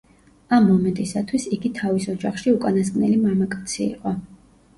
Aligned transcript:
ამ 0.55 0.63
მომენტისათვის, 0.69 1.45
იგი 1.57 1.71
თავის 1.81 2.07
ოჯახში 2.15 2.55
უკანასკნელი 2.55 3.21
მამაკაცი 3.27 3.87
იყო. 3.87 4.17